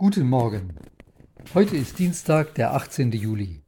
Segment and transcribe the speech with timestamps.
[0.00, 0.74] Guten Morgen.
[1.54, 3.10] Heute ist Dienstag, der 18.
[3.10, 3.62] Juli.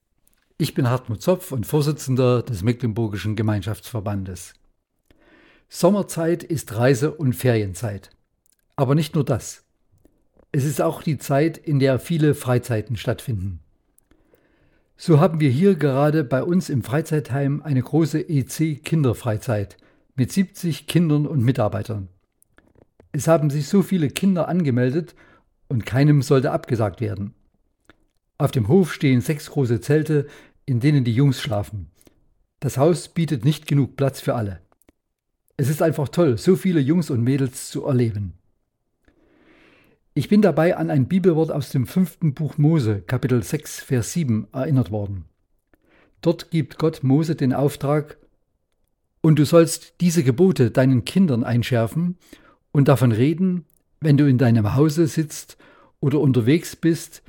[0.58, 4.54] Ich bin Hartmut Zopf und Vorsitzender des Mecklenburgischen Gemeinschaftsverbandes.
[5.68, 8.10] Sommerzeit ist Reise- und Ferienzeit.
[8.76, 9.64] Aber nicht nur das.
[10.52, 13.58] Es ist auch die Zeit, in der viele Freizeiten stattfinden.
[14.96, 19.78] So haben wir hier gerade bei uns im Freizeitheim eine große EC-Kinderfreizeit
[20.14, 22.06] mit 70 Kindern und Mitarbeitern.
[23.10, 25.16] Es haben sich so viele Kinder angemeldet
[25.70, 27.32] und keinem sollte abgesagt werden.
[28.38, 30.26] Auf dem Hof stehen sechs große Zelte,
[30.66, 31.90] in denen die Jungs schlafen.
[32.58, 34.60] Das Haus bietet nicht genug Platz für alle.
[35.56, 38.34] Es ist einfach toll, so viele Jungs und Mädels zu erleben.
[40.12, 44.48] Ich bin dabei an ein Bibelwort aus dem fünften Buch Mose, Kapitel 6, Vers 7
[44.52, 45.26] erinnert worden.
[46.20, 48.18] Dort gibt Gott Mose den Auftrag,
[49.22, 52.16] und du sollst diese Gebote deinen Kindern einschärfen
[52.72, 53.66] und davon reden,
[54.00, 55.56] wenn du in deinem Hause sitzt
[56.00, 57.22] oder unterwegs bist,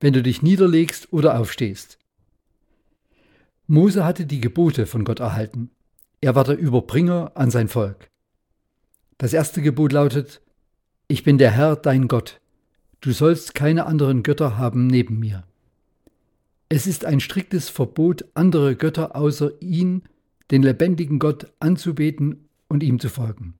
[0.00, 1.98] wenn du dich niederlegst oder aufstehst.
[3.66, 5.70] Mose hatte die Gebote von Gott erhalten.
[6.20, 8.10] Er war der Überbringer an sein Volk.
[9.18, 10.42] Das erste Gebot lautet,
[11.08, 12.40] Ich bin der Herr, dein Gott.
[13.00, 15.44] Du sollst keine anderen Götter haben neben mir.
[16.68, 20.02] Es ist ein striktes Verbot, andere Götter außer ihn,
[20.50, 23.54] den lebendigen Gott, anzubeten und ihm zu folgen.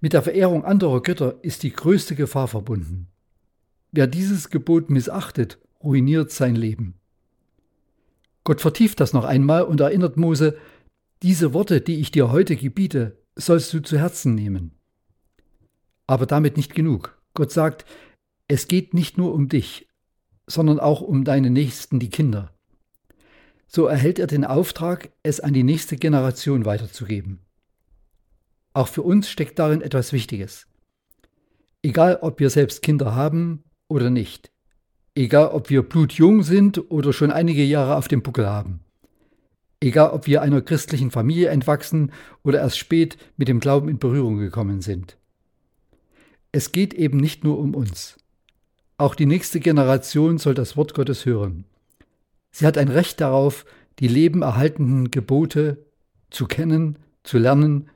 [0.00, 3.08] Mit der Verehrung anderer Götter ist die größte Gefahr verbunden.
[3.92, 6.94] Wer dieses Gebot missachtet, ruiniert sein Leben.
[8.44, 10.56] Gott vertieft das noch einmal und erinnert Mose,
[11.22, 14.72] diese Worte, die ich dir heute gebiete, sollst du zu Herzen nehmen.
[16.06, 17.18] Aber damit nicht genug.
[17.34, 17.86] Gott sagt,
[18.48, 19.88] es geht nicht nur um dich,
[20.46, 22.54] sondern auch um deine Nächsten, die Kinder.
[23.66, 27.40] So erhält er den Auftrag, es an die nächste Generation weiterzugeben.
[28.76, 30.66] Auch für uns steckt darin etwas Wichtiges.
[31.82, 34.52] Egal, ob wir selbst Kinder haben oder nicht.
[35.14, 38.80] Egal, ob wir blutjung sind oder schon einige Jahre auf dem Buckel haben.
[39.80, 42.12] Egal, ob wir einer christlichen Familie entwachsen
[42.42, 45.16] oder erst spät mit dem Glauben in Berührung gekommen sind.
[46.52, 48.18] Es geht eben nicht nur um uns.
[48.98, 51.64] Auch die nächste Generation soll das Wort Gottes hören.
[52.50, 53.64] Sie hat ein Recht darauf,
[54.00, 55.86] die lebenerhaltenden Gebote
[56.28, 57.88] zu kennen, zu lernen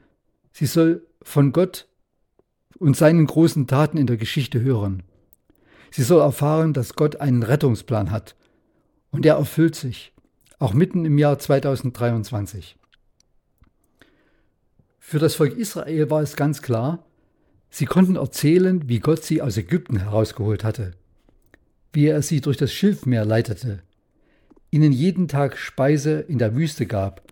[0.53, 1.89] Sie soll von Gott
[2.79, 5.03] und seinen großen Taten in der Geschichte hören.
[5.91, 8.37] Sie soll erfahren, dass Gott einen Rettungsplan hat.
[9.11, 10.13] Und er erfüllt sich,
[10.59, 12.77] auch mitten im Jahr 2023.
[14.99, 17.05] Für das Volk Israel war es ganz klar,
[17.69, 20.93] sie konnten erzählen, wie Gott sie aus Ägypten herausgeholt hatte,
[21.93, 23.83] wie er sie durch das Schilfmeer leitete,
[24.71, 27.30] ihnen jeden Tag Speise in der Wüste gab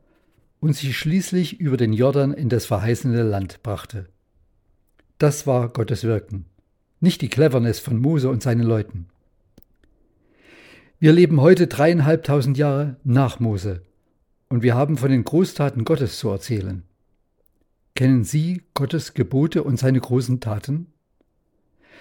[0.61, 4.07] und sie schließlich über den Jordan in das verheißene Land brachte.
[5.19, 6.47] Das war Gottes Wirken,
[7.01, 9.07] nicht die Cleverness von Mose und seinen Leuten.
[11.01, 13.83] Wir leben heute dreieinhalbtausend Jahre nach Mose
[14.49, 16.83] und wir haben von den Großtaten Gottes zu erzählen.
[17.95, 20.87] Kennen Sie Gottes Gebote und seine großen Taten?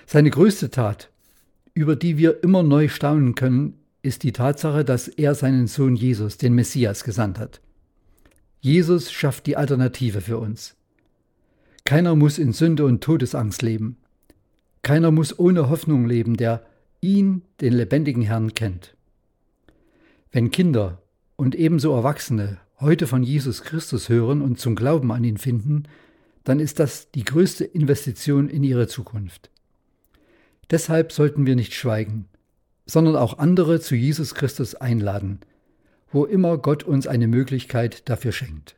[0.06, 1.09] Seine größte Tat,
[1.73, 6.38] über die wir immer neu staunen können, ist die Tatsache, dass er seinen Sohn Jesus,
[6.38, 7.62] den Messias, gesandt hat.
[8.59, 10.75] Jesus schafft die Alternative für uns.
[11.85, 13.97] Keiner muss in Sünde und Todesangst leben.
[14.81, 16.66] Keiner muss ohne Hoffnung leben, der
[17.01, 18.96] ihn, den lebendigen Herrn, kennt.
[20.31, 21.01] Wenn Kinder
[21.35, 25.84] und ebenso Erwachsene heute von Jesus Christus hören und zum Glauben an ihn finden,
[26.44, 29.50] dann ist das die größte Investition in ihre Zukunft.
[30.69, 32.25] Deshalb sollten wir nicht schweigen,
[32.85, 35.40] sondern auch andere zu Jesus Christus einladen,
[36.12, 38.75] wo immer Gott uns eine Möglichkeit dafür schenkt.